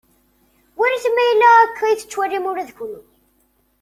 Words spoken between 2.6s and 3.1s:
d kunwi.